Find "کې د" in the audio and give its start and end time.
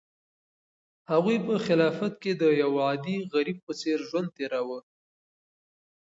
2.21-2.43